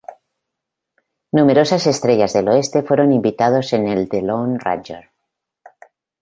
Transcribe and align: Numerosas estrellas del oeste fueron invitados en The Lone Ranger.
Numerosas 1.31 1.85
estrellas 1.85 2.33
del 2.33 2.47
oeste 2.47 2.81
fueron 2.81 3.13
invitados 3.13 3.71
en 3.73 4.07
The 4.09 4.23
Lone 4.23 4.57
Ranger. 4.57 5.11